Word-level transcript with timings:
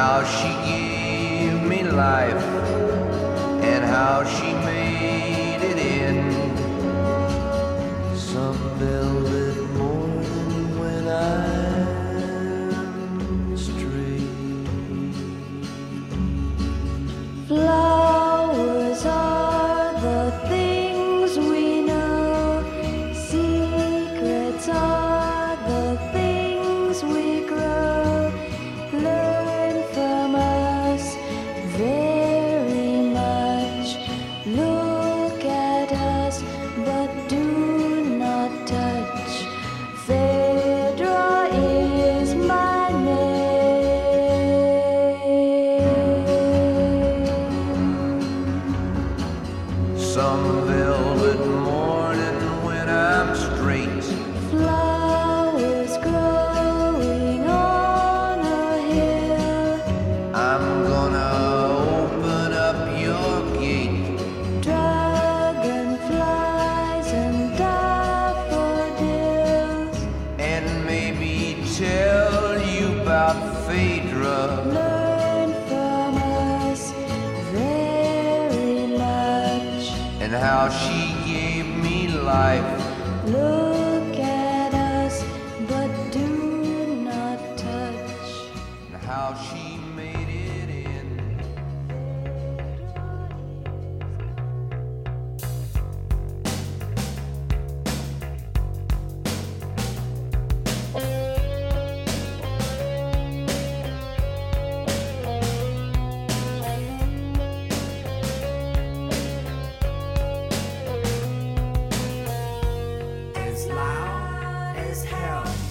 How 0.00 0.24
she 0.24 0.50
gave 0.64 1.62
me 1.62 1.82
life 1.82 2.42
and 3.70 3.84
how 3.84 4.24
she 4.24 4.50
made 4.64 4.89
loud 113.66 114.74
as 114.76 115.04
hell. 115.04 115.69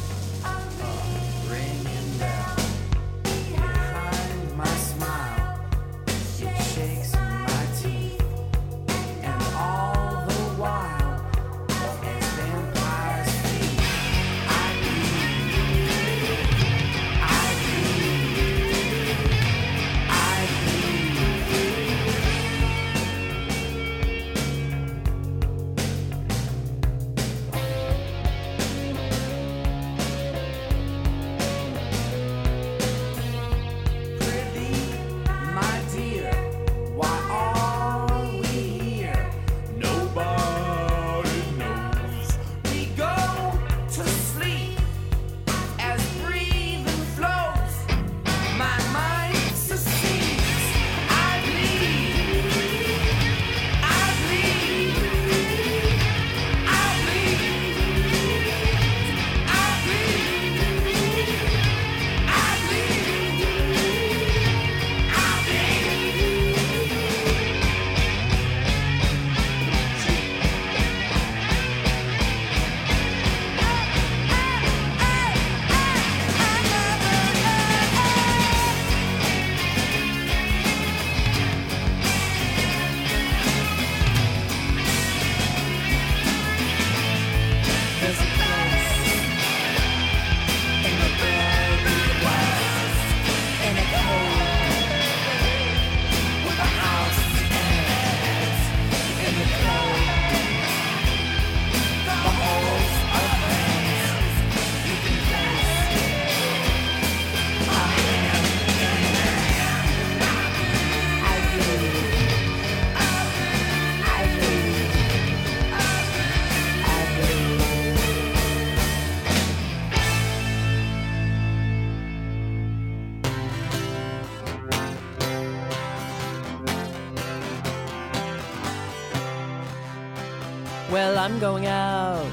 I'm 131.20 131.38
going 131.38 131.68
out. 131.68 132.32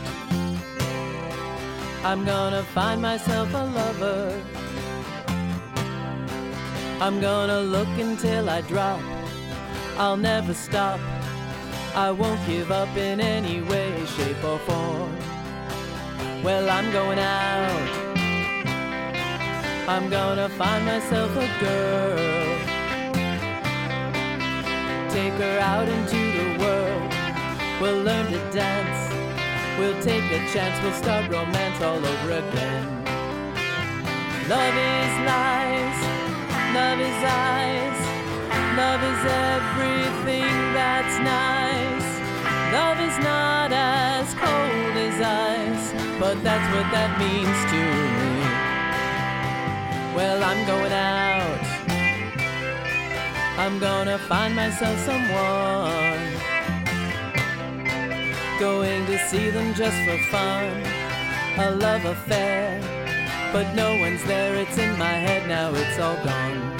I'm 2.05 2.25
gonna 2.25 2.63
find 2.63 3.03
myself 3.03 3.53
a 3.53 3.65
lover. 3.81 4.41
I'm 7.01 7.21
gonna 7.21 7.63
look 7.63 7.89
until 7.99 8.49
I 8.49 8.61
drop. 8.61 9.01
I'll 9.99 10.17
never 10.17 10.55
stop. 10.55 11.01
I 11.97 12.13
won't 12.13 12.41
give 12.47 12.71
up 12.71 12.97
in 12.97 13.21
any 13.21 13.61
way, 13.61 13.91
shape, 14.07 14.45
or 14.45 14.61
form. 14.61 15.17
Well, 16.45 16.71
I'm 16.71 16.93
going 16.93 17.19
out. 17.19 17.89
I'm 19.89 20.09
gonna 20.09 20.49
find 20.51 20.87
myself 20.87 21.33
a 21.37 21.49
girl. 21.65 22.59
Take 25.11 25.35
her 25.45 25.59
out 25.59 25.89
into 25.89 26.21
the 26.39 26.65
world. 26.65 27.16
We'll 27.81 28.03
learn 28.03 28.33
to 28.33 28.39
dance. 28.53 29.13
We'll 29.79 30.01
take 30.03 30.25
a 30.33 30.39
chance. 30.51 30.83
We'll 30.83 30.95
start 30.95 31.31
romance 31.31 31.83
all 31.83 31.99
over 31.99 32.31
again. 32.33 33.05
Love 34.49 34.77
is 34.97 35.15
lies. 35.29 35.99
Love 36.73 37.01
is 37.01 37.21
eyes. 37.23 37.99
Love 38.81 39.03
is 39.13 39.23
everything 39.53 40.57
that's 40.73 41.17
nice. 41.21 42.09
Love 42.73 42.99
is 42.99 43.19
not 43.23 43.71
as 43.73 44.33
cold 44.35 44.97
as 45.09 45.21
ice, 45.21 45.93
but 46.19 46.43
that's 46.43 46.69
what 46.75 46.91
that 46.97 47.19
means 47.21 47.59
to 47.73 47.81
me. 48.21 48.37
Well, 50.17 50.43
I'm 50.43 50.67
going 50.67 50.93
out. 50.93 51.61
I'm 53.59 53.79
gonna 53.79 54.19
find 54.19 54.57
myself 54.57 54.99
someone. 55.01 56.36
Going 58.59 59.05
to 59.05 59.19
see 59.29 59.51
them 59.51 59.75
just 59.75 59.97
for 60.07 60.19
fun. 60.31 60.83
A 61.59 61.71
love 61.73 62.07
affair. 62.07 62.81
But 63.53 63.75
no 63.75 63.99
one's 64.01 64.25
there, 64.25 64.55
it's 64.57 64.79
in 64.79 64.99
my 64.99 65.13
head 65.13 65.47
now, 65.47 65.75
it's 65.75 65.99
all 65.99 66.17
gone. 66.25 66.77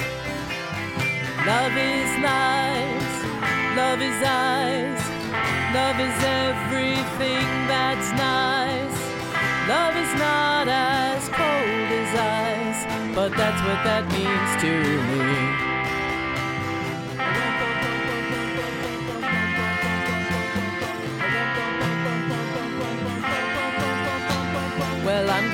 Love 1.45 1.77
is 1.77 2.11
lies, 2.17 3.15
love 3.77 4.01
is 4.01 4.19
eyes, 4.25 5.01
love 5.73 5.99
is 5.99 6.17
everything 6.25 7.47
that's 7.69 8.11
nice. 8.17 8.99
Love 9.69 9.95
is 9.95 10.13
not 10.19 10.67
as 10.67 11.29
cold 11.29 11.89
as 12.01 12.11
ice, 12.19 13.15
but 13.15 13.29
that's 13.37 13.61
what 13.61 13.83
that 13.85 14.03
means 14.11 14.61
to 14.61 14.73
me. 15.13 15.77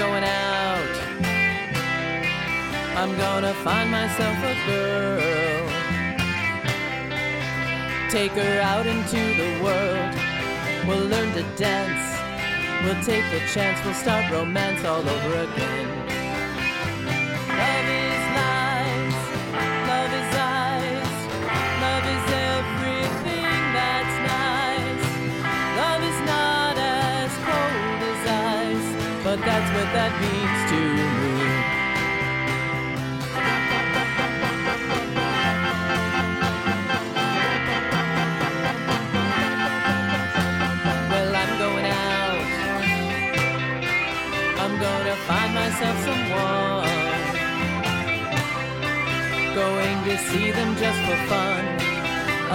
Going 0.03 0.24
out. 0.24 0.95
I'm 3.00 3.15
gonna 3.15 3.53
find 3.67 3.89
myself 3.89 4.38
a 4.51 4.55
girl. 4.67 5.67
Take 8.10 8.33
her 8.33 8.60
out 8.62 8.86
into 8.86 9.22
the 9.41 9.51
world. 9.63 10.13
We'll 10.86 11.07
learn 11.13 11.31
to 11.38 11.43
dance. 11.55 12.05
We'll 12.83 13.01
take 13.03 13.27
a 13.39 13.41
chance. 13.53 13.77
We'll 13.86 13.93
start 14.05 14.29
romance 14.29 14.83
all 14.83 15.07
over 15.15 15.33
again. 15.48 16.02
what 29.83 29.93
that 29.93 30.13
means 30.23 30.59
to 30.71 30.79
me. 31.19 31.33
Well, 41.11 41.31
I'm 41.41 41.53
going 41.63 41.87
out. 42.07 42.47
I'm 44.63 44.75
gonna 44.85 45.17
find 45.27 45.51
myself 45.61 45.97
someone. 46.07 47.01
Going 49.53 49.97
to 50.07 50.15
see 50.29 50.51
them 50.51 50.71
just 50.77 50.99
for 51.07 51.19
fun. 51.31 51.63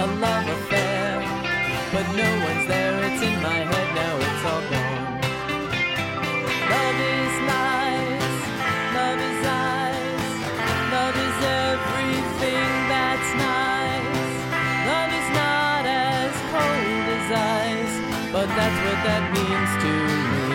A 0.01 0.05
love 0.25 0.47
affair. 0.57 1.09
But 1.93 2.05
no 2.21 2.29
one's 2.47 2.65
there, 2.67 2.95
it's 3.07 3.21
in 3.21 3.35
my 3.41 3.59
head 3.71 3.89
now, 3.95 4.15
it's 4.17 4.45
all 4.51 4.61
gone. 4.71 4.88
that's 18.59 18.79
what 18.85 18.99
that 19.07 19.23
means 19.37 19.71
to 19.83 19.91
me. 20.31 20.47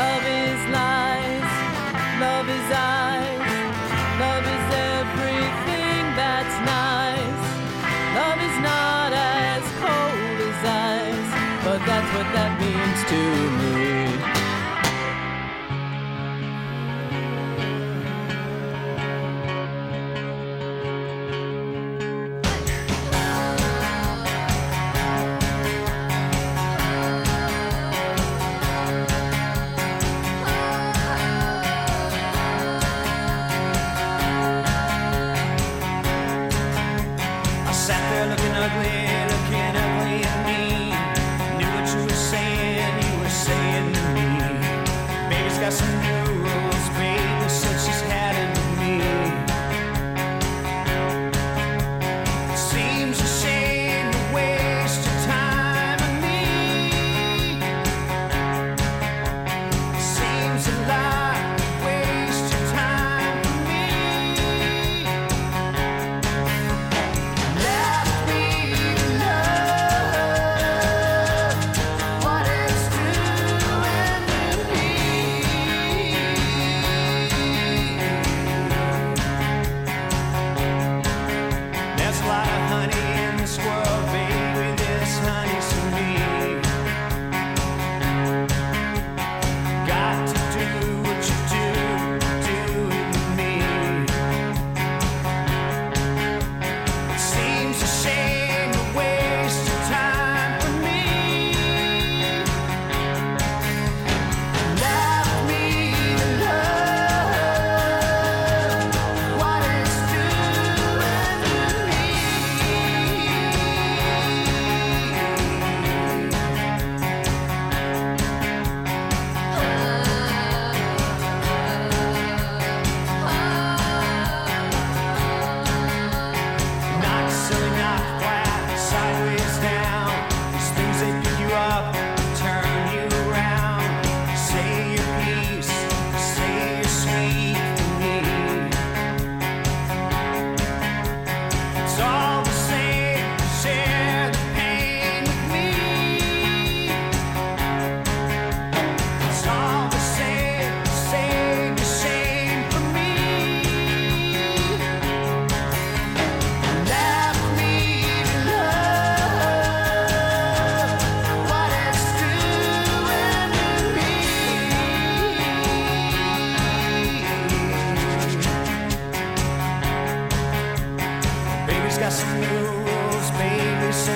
Love 0.00 0.24
is 0.42 0.60
lies, 0.76 1.52
love 2.22 2.48
is 2.48 2.72
eyes. 2.72 2.99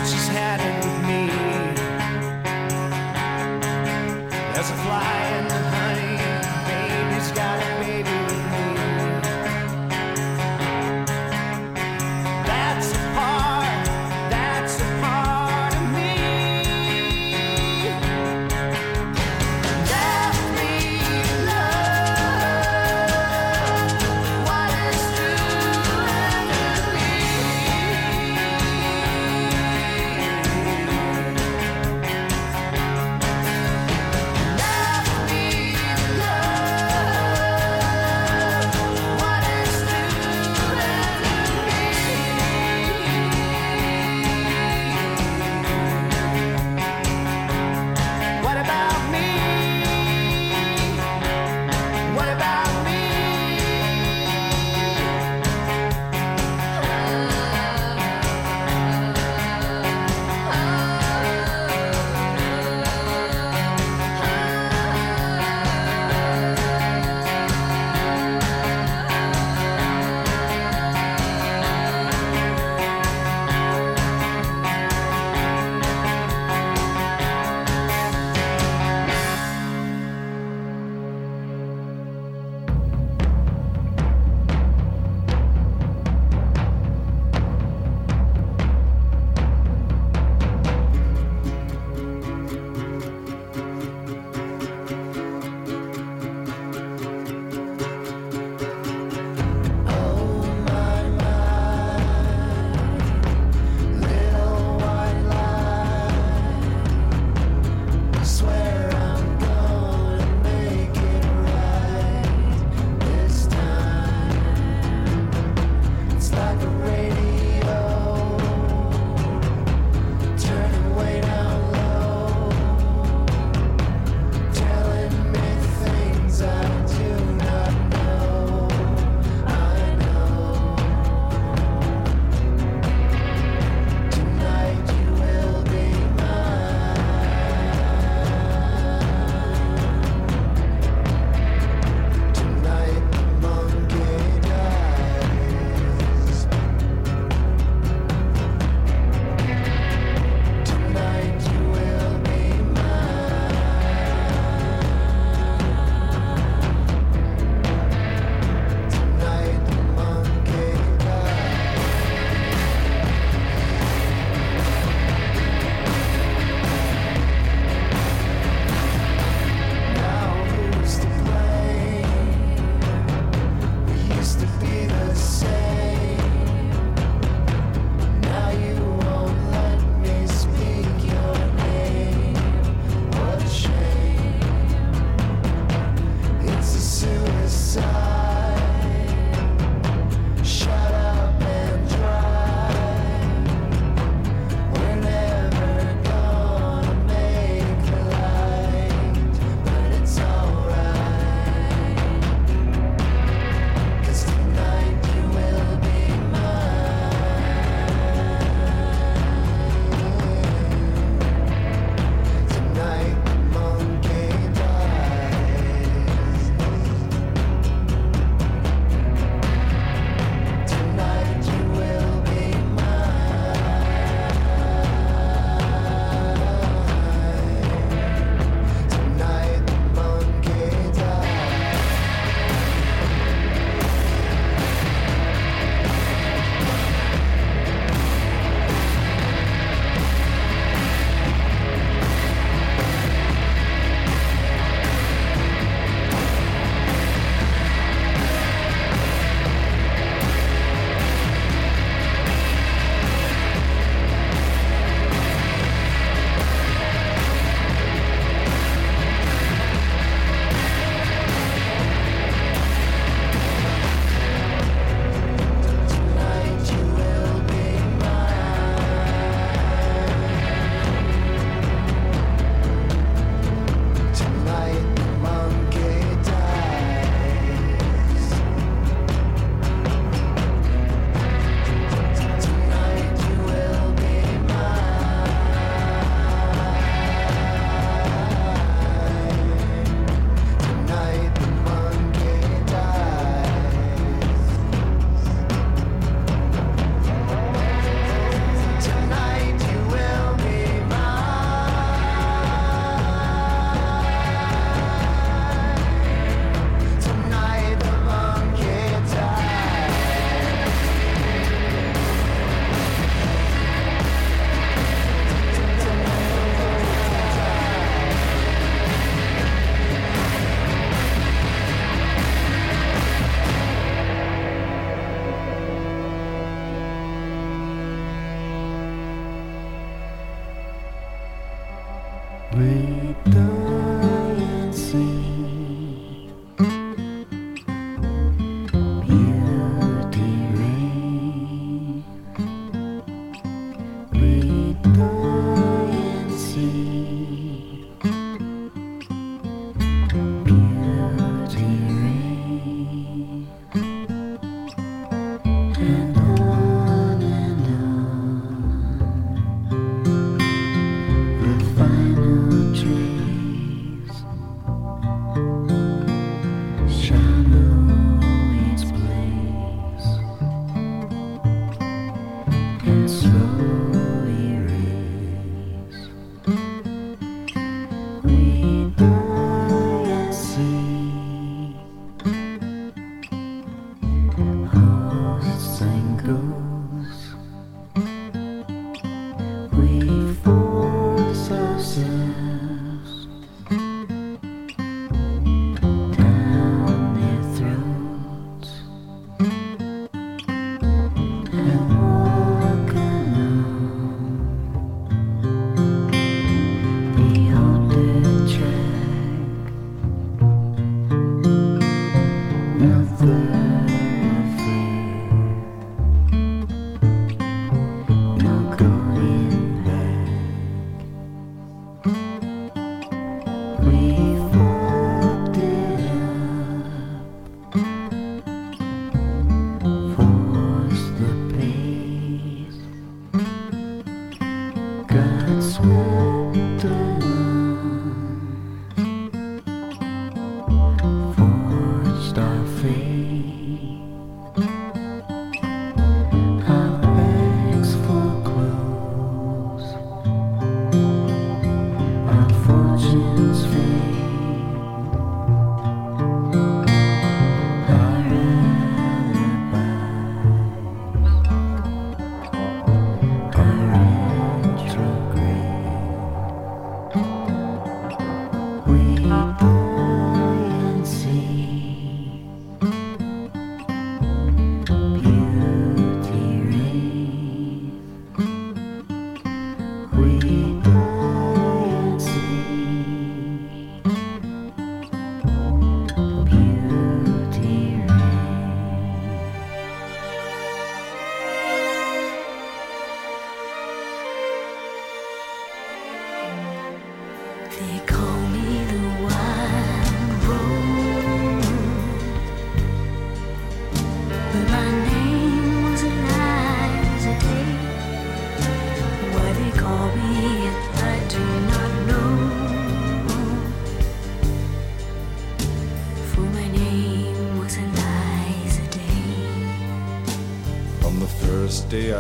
she's 0.03 0.29
had 0.29 0.94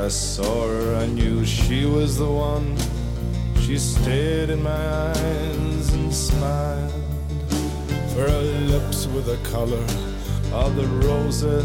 I 0.04 0.08
saw 0.08 0.68
her, 0.68 0.96
I 0.96 1.06
knew 1.06 1.46
she 1.46 1.86
was 1.86 2.18
the 2.18 2.30
one. 2.30 2.76
She 3.62 3.78
stared 3.78 4.50
in 4.50 4.62
my 4.62 4.86
eyes 5.08 5.94
and 5.94 6.12
smiled. 6.12 6.92
For 8.12 8.28
her 8.28 8.42
lips 8.68 9.06
were 9.06 9.22
the 9.22 9.38
color 9.48 9.82
of 10.52 10.76
the 10.76 10.86
roses 11.08 11.64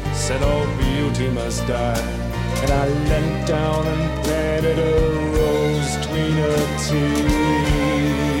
said 0.13 0.41
all 0.43 0.65
beauty 0.77 1.29
must 1.29 1.65
die. 1.67 1.99
And 2.63 2.71
I 2.71 2.87
leant 2.87 3.47
down 3.47 3.87
and 3.87 4.23
planted 4.23 4.77
a 4.79 4.93
rose 5.37 5.97
between 5.97 6.33
her 6.33 6.77
teeth. 6.77 8.40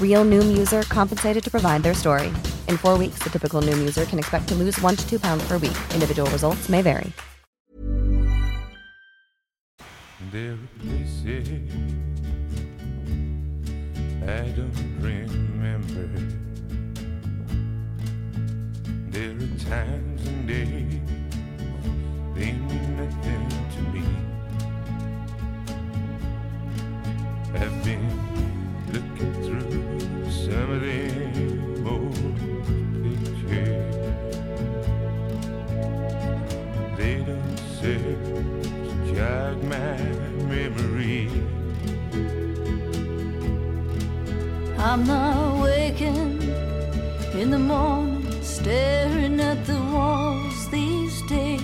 Real 0.00 0.24
Noom 0.24 0.56
user 0.56 0.82
compensated 0.82 1.44
to 1.44 1.50
provide 1.50 1.82
their 1.82 1.92
story. 1.92 2.28
In 2.68 2.78
four 2.78 2.96
weeks, 2.96 3.18
the 3.22 3.28
typical 3.28 3.60
Noom 3.60 3.78
user 3.78 4.06
can 4.06 4.18
expect 4.18 4.48
to 4.48 4.54
lose 4.54 4.80
one 4.80 4.96
to 4.96 5.06
two 5.06 5.20
pounds 5.20 5.46
per 5.46 5.58
week. 5.58 5.76
Individual 5.92 6.30
results 6.30 6.70
may 6.70 6.80
vary. 6.80 7.12
There 10.32 10.52
are 10.52 10.58
places 10.80 11.38
I 14.22 14.48
don't 14.56 14.72
remember. 15.00 16.08
There 19.10 19.30
are 19.30 19.58
times 19.70 20.26
and 20.26 20.48
days 20.48 21.00
they 22.34 22.52
mean 22.52 22.96
nothing 22.96 23.48
to 23.74 23.80
me. 23.94 24.02
I've 27.54 27.84
been 27.84 28.25
I'm 44.88 45.04
not 45.04 45.62
waking 45.64 46.40
in 47.34 47.50
the 47.50 47.58
morning, 47.58 48.40
staring 48.40 49.40
at 49.40 49.66
the 49.66 49.80
walls 49.92 50.70
these 50.70 51.20
days. 51.22 51.60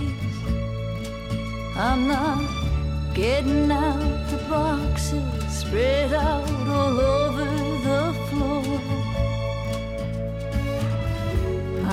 I'm 1.77 2.09
not 2.09 2.43
getting 3.15 3.71
out 3.71 4.29
the 4.29 4.39
boxes 4.51 5.23
spread 5.49 6.13
out 6.13 6.51
all 6.67 7.01
over 7.01 7.45
the 7.89 8.13
floor. 8.29 8.65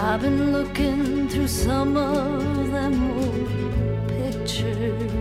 I've 0.02 0.22
been 0.22 0.52
looking 0.52 1.30
through 1.30 1.48
some 1.48 1.96
of 1.96 2.72
them 2.72 2.96
old 3.18 4.08
pictures. 4.10 5.12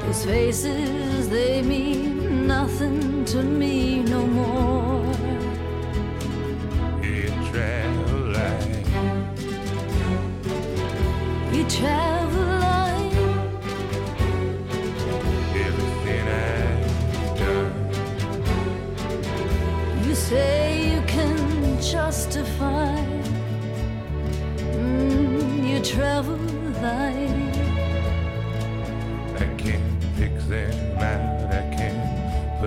Those 0.00 0.24
faces, 0.24 1.28
they 1.28 1.60
mean 1.60 2.21
nothing 2.58 3.24
to 3.24 3.42
me 3.42 4.02
no 4.14 4.20
more. 4.26 5.14
You 7.08 7.24
travel 7.50 8.20
like 8.38 8.86
You 11.56 11.64
travel 11.78 12.48
like 12.68 13.16
everything 15.66 16.24
I've 16.48 17.38
done. 17.40 17.72
you 20.04 20.14
say 20.14 20.56
you 20.92 21.00
can 21.14 21.36
justify. 21.94 23.11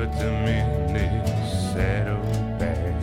Put 0.06 0.20
them 0.20 0.48
in 0.48 0.94
this 0.94 1.74
saddlebag. 1.74 2.94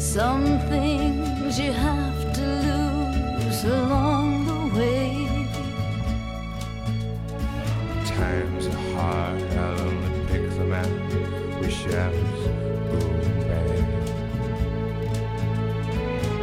Some 0.00 0.58
things 0.68 1.58
you 1.60 1.72
have 1.72 2.32
to 2.34 2.46
lose 2.66 3.64
along 3.64 4.46
the 4.46 4.76
way. 4.76 5.28
Times 8.06 8.66
are 8.66 8.82
hard, 8.94 9.42
I'll 9.42 9.80
only 9.80 10.26
pick 10.26 10.50
them 10.50 10.72
out 10.72 11.60
with 11.60 11.72
shouts, 11.72 12.42
boom, 12.90 13.20
bang. 13.48 13.84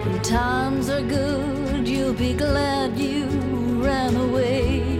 When 0.06 0.22
times 0.22 0.90
are 0.90 1.02
good, 1.02 1.88
you'll 1.88 2.14
be 2.14 2.34
glad 2.34 2.98
you 2.98 3.26
ran 3.84 4.16
away. 4.16 4.99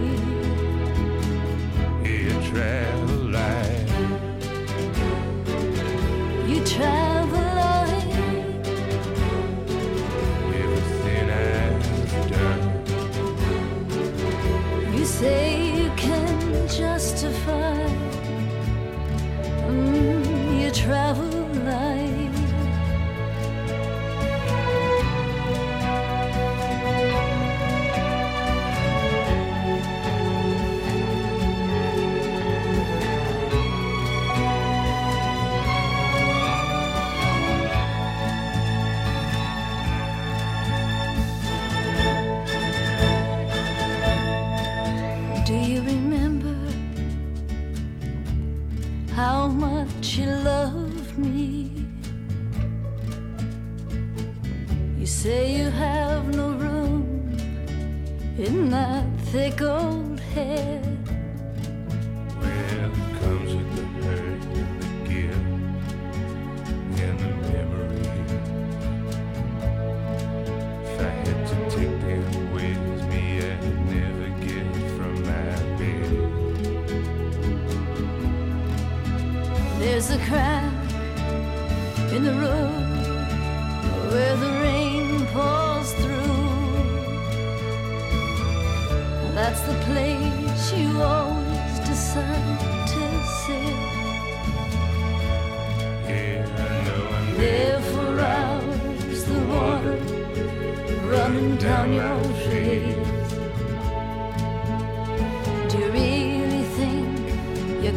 Thick 59.32 59.62
old 59.62 60.18
head. 60.34 60.79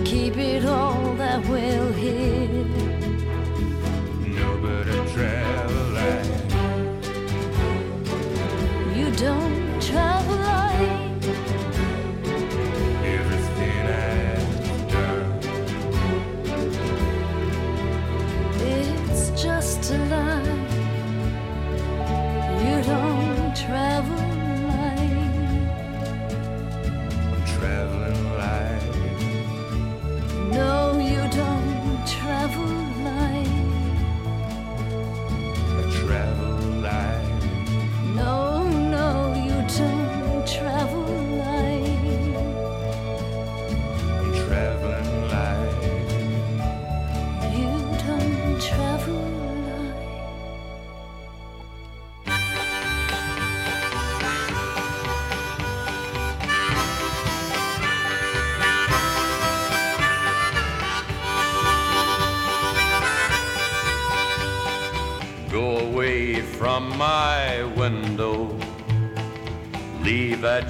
Keep 0.06 0.38
it 0.38 0.66
all 0.66 1.14
that 1.16 1.45
well 1.47 1.91
hid? 1.93 2.93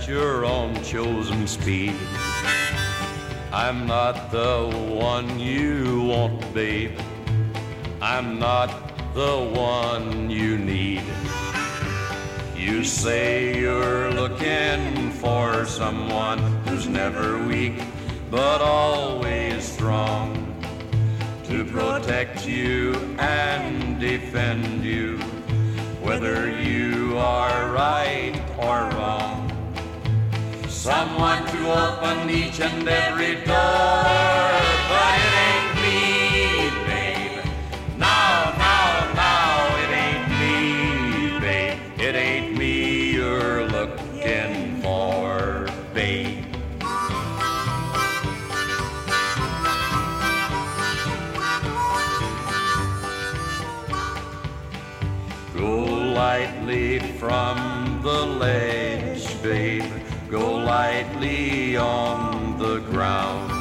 Your 0.08 0.45
own 0.45 0.82
chosen 0.84 1.47
speed. 1.47 1.95
I'm 3.51 3.88
not 3.88 4.32
the 4.32 4.70
one 4.99 5.39
you 5.39 6.01
want, 6.01 6.54
babe. 6.54 6.97
I'm 8.01 8.39
not 8.39 8.70
the 9.14 9.38
one 9.56 10.30
you 10.30 10.58
need. 10.58 11.04
You 12.56 12.84
say 12.84 13.60
you're 13.60 14.12
looking 14.12 15.12
for 15.12 15.66
someone 15.66 16.39
who's 16.66 16.88
never 16.88 17.38
weak, 17.45 17.82
but 18.30 18.62
always 18.62 19.64
strong 19.64 20.39
to 21.45 21.64
protect 21.66 22.47
you 22.47 22.93
and 23.20 23.99
defend 23.99 24.84
you, 24.84 25.18
whether 26.01 26.49
you 26.49 27.18
are 27.18 27.72
right 27.72 28.41
or 28.58 28.89
wrong. 28.97 29.43
Someone 30.84 31.46
to 31.46 31.60
open 31.72 32.30
each 32.30 32.60
and 32.60 32.86
every 32.86 33.36
door, 33.36 34.04
but 34.92 35.14
it 35.24 35.34
ain't 35.48 35.76
me, 35.82 36.70
babe. 36.86 37.46
No, 37.98 38.52
no, 38.60 38.78
no, 39.16 39.34
it 39.80 39.92
ain't 40.04 40.28
me, 40.42 41.40
babe. 41.40 41.80
It 42.02 42.16
ain't 42.16 42.58
me 42.58 43.14
you're 43.14 43.66
looking 43.70 44.82
for, 44.82 45.70
babe. 45.94 46.44
Go 55.56 55.86
lightly 56.14 57.00
from 57.14 58.02
the 58.04 58.26
ledge, 58.26 59.42
babe. 59.42 60.03
Go 60.34 60.56
lightly 60.56 61.78
on 61.78 62.58
the 62.58 62.80
ground. 62.80 63.52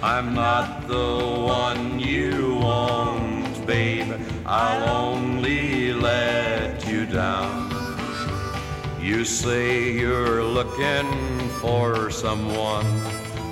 I'm 0.00 0.32
not 0.32 0.86
the 0.86 1.18
one 1.44 1.98
you 1.98 2.54
want, 2.54 3.66
babe. 3.66 4.14
I'll 4.46 4.88
only 5.06 5.92
let 5.92 6.86
you 6.86 7.04
down. 7.04 7.68
You 9.00 9.24
say 9.24 9.90
you're 9.90 10.44
looking 10.44 11.10
for 11.60 12.12
someone 12.12 12.86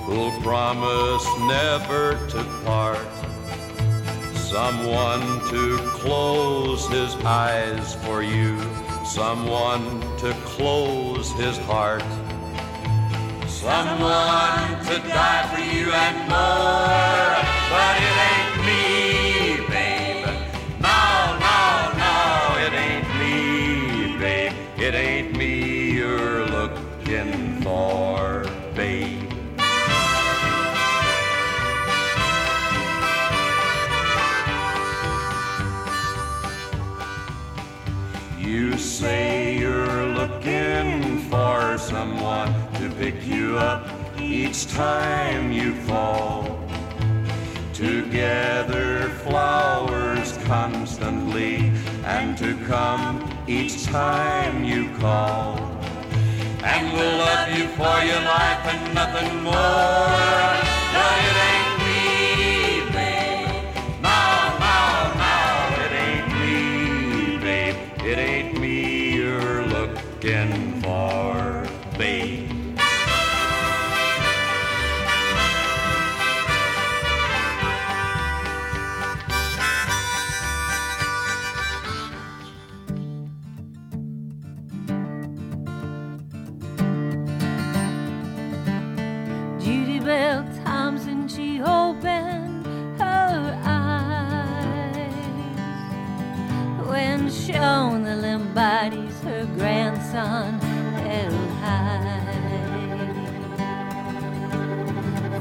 who'll 0.05 0.39
promise 0.41 1.27
never 1.39 2.13
to 2.29 2.43
part. 2.63 3.09
Someone 4.37 5.45
to 5.49 5.77
close 5.99 6.87
his 6.87 7.13
eyes 7.25 7.93
for 8.05 8.23
you. 8.23 8.57
Someone 9.03 9.99
to 10.19 10.31
close 10.45 11.08
his 11.27 11.57
heart. 11.67 12.01
someone 13.45 14.85
to 14.85 14.99
die 15.09 15.43
for 15.51 15.59
you 15.59 15.91
and 15.91 16.17
more. 16.29 17.35
But 17.69 17.95
it 18.07 18.17
ain't 18.23 18.28
to 41.99 42.89
pick 42.97 43.27
you 43.27 43.57
up 43.57 43.85
each 44.17 44.67
time 44.67 45.51
you 45.51 45.73
fall. 45.83 46.57
Together 47.73 49.09
flowers 49.25 50.37
constantly 50.45 51.57
and 52.05 52.37
to 52.37 52.55
come 52.67 53.29
each 53.47 53.83
time 53.83 54.63
you 54.63 54.89
call. 54.97 55.57
And 56.63 56.93
we'll 56.93 57.17
love 57.17 57.49
you 57.57 57.67
for 57.75 57.97
your 58.09 58.21
life 58.21 58.65
and 58.73 58.93
nothing 58.95 59.43
more. 59.43 60.49
But 60.93 61.48
she 91.39 91.61
opened 91.61 92.67
her 92.99 93.57
eyes 93.63 95.13
when 96.85 97.29
shown 97.31 98.03
the 98.03 98.15
limp 98.17 98.53
bodies 98.53 99.17
her 99.21 99.45
grandson 99.57 100.59
held 100.59 101.49
high. 101.63 102.25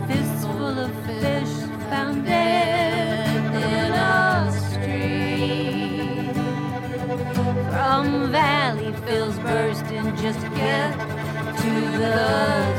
Fistful 0.07 0.79
of 0.87 0.93
fish 1.05 1.55
found 1.91 2.25
dead 2.25 3.37
in 3.71 3.93
a 3.93 4.53
stream 4.71 6.33
from 7.73 8.31
valley 8.31 8.93
fills 9.05 9.37
bursting 9.41 10.17
just 10.17 10.43
get 10.55 10.93
to 11.63 11.71
the 11.99 12.78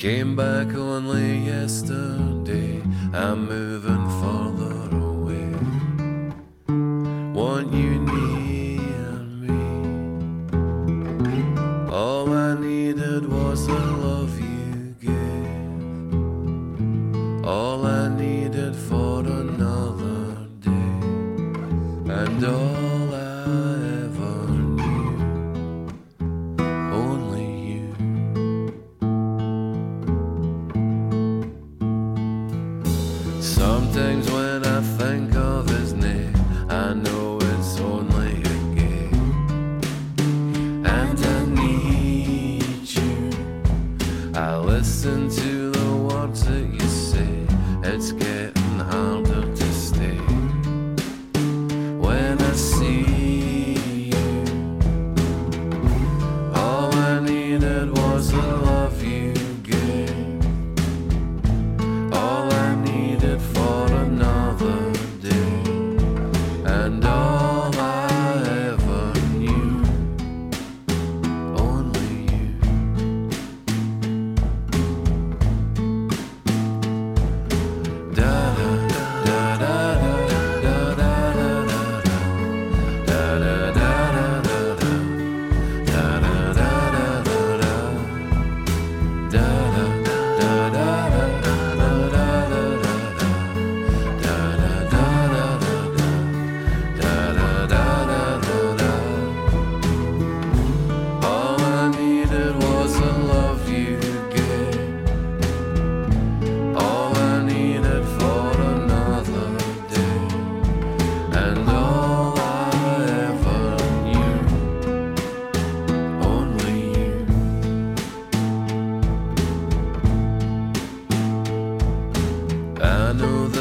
Came 0.00 0.34
back 0.34 0.74
only 0.74 1.40
yesterday, 1.44 2.82
I'm 3.12 3.46
moving 3.46 4.08
farther 4.18 4.49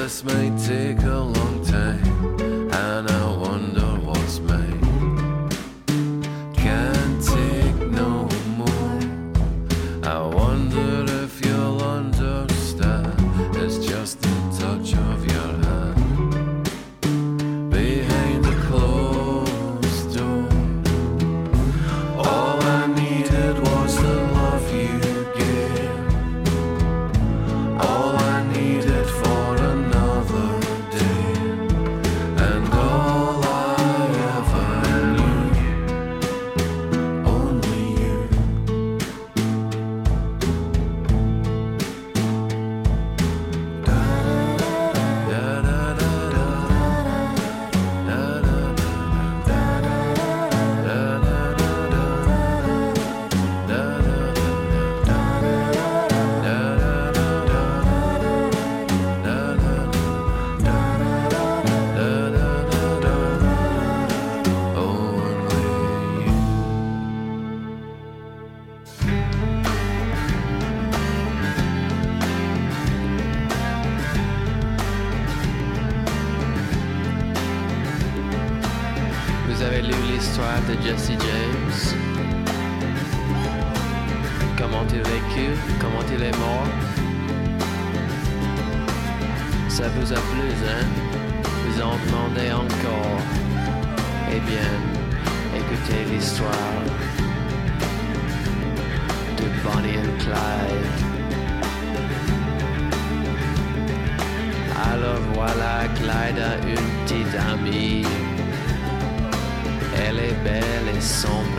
this 0.09 0.23
may 0.23 0.49
take 0.57 1.03
a 1.03 1.19
long 1.19 1.38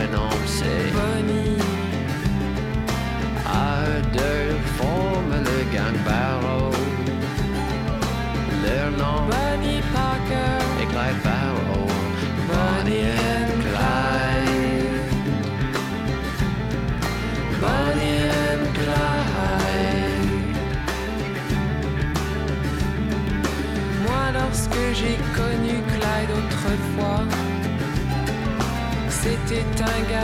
maintenant 0.00 0.28
on 0.32 0.46
sait. 0.46 1.49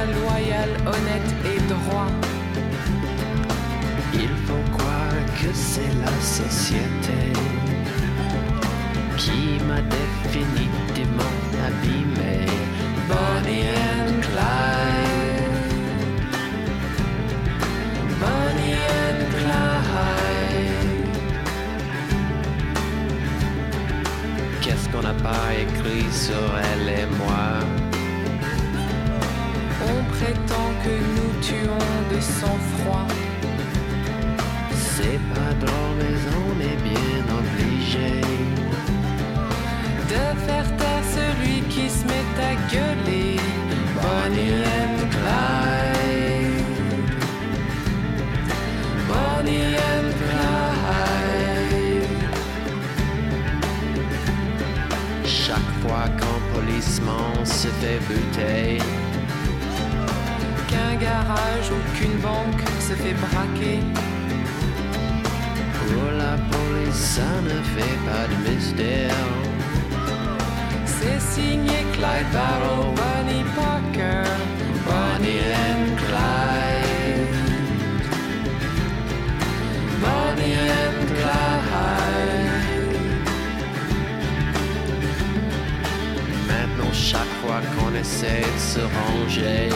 Loyal, 0.05 0.71
honnête 0.87 1.31
et 1.45 1.61
droit. 1.73 2.11
Il 4.15 4.33
faut 4.47 4.65
croire 4.77 5.21
que 5.41 5.51
c'est 5.53 5.95
la 6.05 6.15
société 6.21 7.33
qui 9.17 9.59
m'a 9.69 9.81
définitivement 9.81 11.37
abîmé. 11.67 12.47
Bonnie 13.09 13.69
and 13.95 14.21
Clyde. 14.27 15.57
Bonnie 18.21 18.81
and 19.05 19.21
Clyde. 19.39 20.97
Qu'est-ce 24.63 24.89
qu'on 24.89 25.03
n'a 25.03 25.15
pas 25.15 25.55
écrit 25.55 26.11
sur 26.13 26.47
elle 26.59 26.89
et 26.89 27.07
moi? 27.19 27.66
Tuons 31.47 32.03
de 32.13 32.21
sang-froid. 32.21 33.07
C'est 34.95 35.21
pas 35.35 35.53
drôle, 35.65 35.97
mais 36.01 36.19
on 36.45 36.55
est 36.71 36.81
bien 36.91 37.21
obligé. 37.41 38.13
De 40.13 40.25
faire 40.47 40.69
taire 40.81 41.07
celui 41.19 41.57
qui 41.73 41.87
se 41.89 42.03
met 42.11 42.29
à 42.51 42.53
gueuler. 42.73 43.37
Bonnie 44.03 44.57
and 44.81 45.01
Clyde. 45.15 46.61
Bonnie 49.09 49.75
and 49.93 50.11
Clyde. 50.23 51.27
Chaque 55.25 55.73
fois 55.83 56.07
qu'un 56.19 56.41
policeman 56.55 57.29
se 57.45 57.69
fait 57.81 58.01
buter, 58.09 58.83
Qu'un 60.99 61.05
garage 61.05 61.71
ou 61.71 61.97
qu'une 61.97 62.19
banque 62.21 62.63
se 62.81 62.95
fait 62.95 63.15
braquer. 63.15 63.81
pour 65.89 66.11
la 66.13 66.37
police, 66.51 66.95
ça 66.95 67.41
ne 67.43 67.59
fait 67.75 67.99
pas 68.07 68.27
de 68.29 68.37
mystère. 68.49 69.25
C'est 70.87 71.21
signé 71.21 71.79
Clyde 71.93 72.31
Barrow, 72.33 72.95
Bonnie 73.01 73.45
Parker, 73.55 74.29
Bonnie 74.87 75.41
and 75.69 75.87
Clyde. 76.07 77.37
Bonnie 80.01 80.57
and 80.83 80.99
Clyde. 81.09 82.57
Maintenant, 86.49 86.93
chaque 86.93 87.35
fois 87.43 87.61
qu'on 87.75 87.95
essaie 87.95 88.45
de 88.55 88.59
se 88.59 88.81
ranger, 88.81 89.69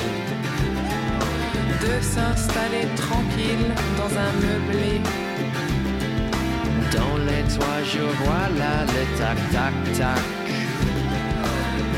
de 1.81 2.03
s'installer 2.03 2.87
tranquille 2.97 3.67
dans 3.97 4.13
un 4.27 4.33
meublé. 4.45 5.01
dans 6.93 7.17
les 7.29 7.43
toits, 7.55 7.83
je 7.85 8.05
vois 8.21 8.49
là 8.59 8.85
le 8.95 9.03
tac-tac-tac. 9.19 10.23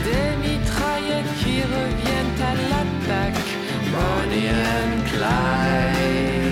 Des 0.06 0.30
mitraillettes 0.44 1.34
qui 1.40 1.56
reviennent 1.62 2.40
à 2.50 2.54
l'attaque. 2.70 3.48
Bonnie 3.92 4.48
Clyde. 5.10 6.51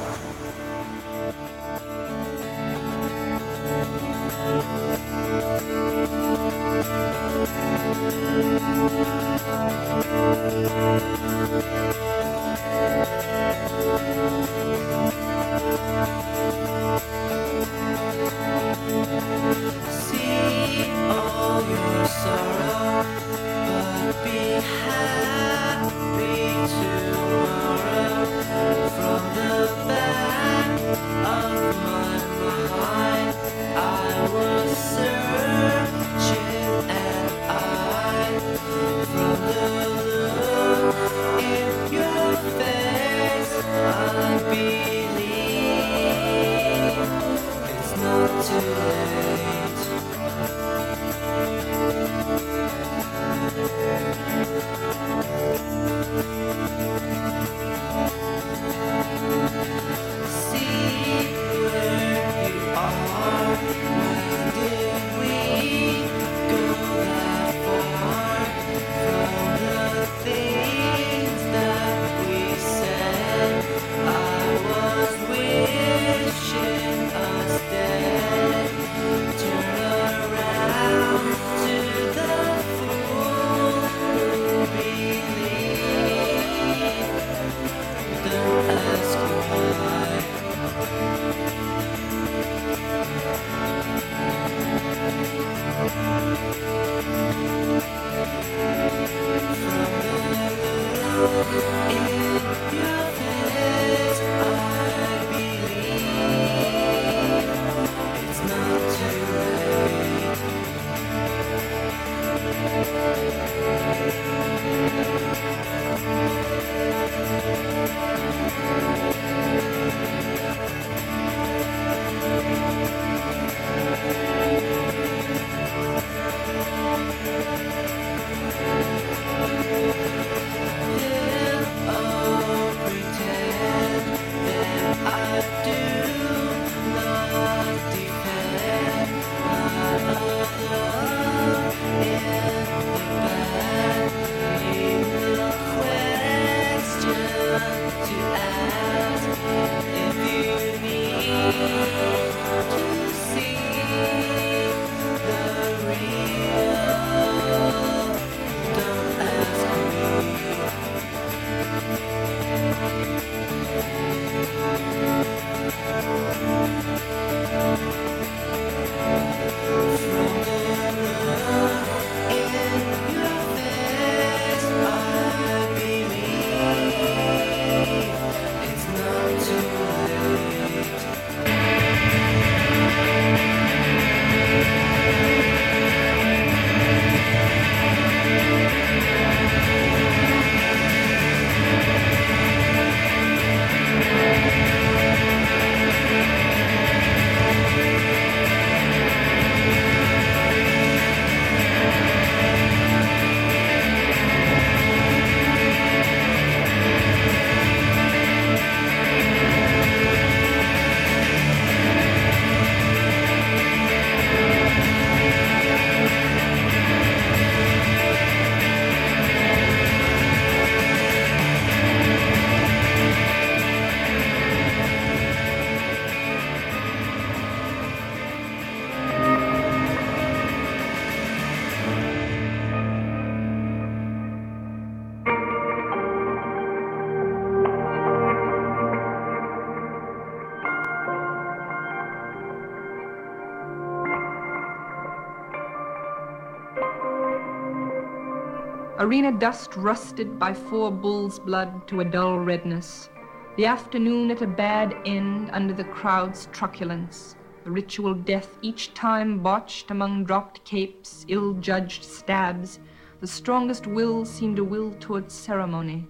Arena 249.11 249.37
dust 249.37 249.75
rusted 249.75 250.39
by 250.39 250.53
four 250.53 250.89
bulls' 250.89 251.37
blood 251.37 251.85
to 251.85 251.99
a 251.99 252.05
dull 252.05 252.39
redness. 252.39 253.09
The 253.57 253.65
afternoon 253.65 254.31
at 254.31 254.41
a 254.41 254.47
bad 254.47 254.95
end 255.03 255.49
under 255.51 255.73
the 255.73 255.83
crowd's 255.83 256.47
truculence. 256.53 257.35
The 257.65 257.71
ritual 257.71 258.13
death 258.13 258.57
each 258.61 258.93
time 258.93 259.39
botched 259.39 259.91
among 259.91 260.23
dropped 260.23 260.63
capes, 260.63 261.25
ill 261.27 261.55
judged 261.55 262.05
stabs. 262.05 262.79
The 263.19 263.27
strongest 263.27 263.85
will 263.85 264.23
seemed 264.23 264.59
a 264.59 264.63
will 264.63 264.93
towards 265.01 265.33
ceremony. 265.33 266.07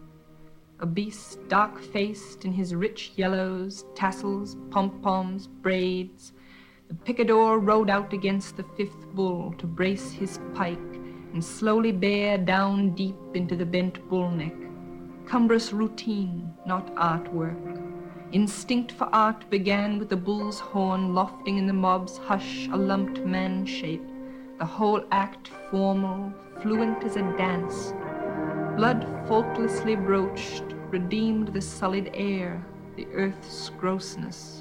A 0.79 0.85
beast 0.85 1.39
dark 1.47 1.81
faced 1.81 2.45
in 2.45 2.53
his 2.53 2.75
rich 2.75 3.13
yellows, 3.15 3.83
tassels, 3.95 4.57
pom 4.69 5.01
poms, 5.01 5.47
braids. 5.47 6.33
The 6.87 6.93
picador 6.93 7.57
rode 7.57 7.89
out 7.89 8.13
against 8.13 8.57
the 8.57 8.65
fifth 8.77 9.07
bull 9.15 9.55
to 9.57 9.65
brace 9.65 10.11
his 10.11 10.39
pike 10.53 10.90
and 11.33 11.43
slowly 11.43 11.91
bear 11.91 12.37
down 12.37 12.91
deep 12.91 13.15
into 13.33 13.55
the 13.55 13.65
bent 13.65 14.07
bull 14.09 14.29
neck. 14.31 14.53
Cumbrous 15.25 15.71
routine, 15.71 16.53
not 16.65 16.93
artwork. 16.95 17.79
Instinct 18.31 18.91
for 18.91 19.09
art 19.13 19.49
began 19.49 19.99
with 19.99 20.09
the 20.09 20.15
bull's 20.15 20.59
horn 20.59 21.13
lofting 21.13 21.57
in 21.57 21.67
the 21.67 21.73
mob's 21.73 22.17
hush 22.17 22.67
a 22.71 22.77
lumped 22.77 23.19
man 23.25 23.65
shape, 23.65 24.03
the 24.57 24.65
whole 24.65 25.03
act 25.11 25.51
formal, 25.69 26.33
fluent 26.61 27.03
as 27.03 27.15
a 27.15 27.21
dance. 27.37 27.93
Blood 28.77 29.05
faultlessly 29.27 29.95
broached 29.95 30.63
redeemed 30.89 31.49
the 31.49 31.61
sullied 31.61 32.11
air, 32.13 32.65
the 32.95 33.07
earth's 33.13 33.69
grossness, 33.79 34.60